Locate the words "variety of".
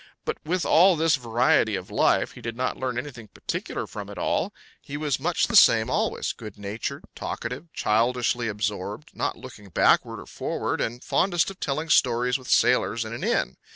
1.15-1.91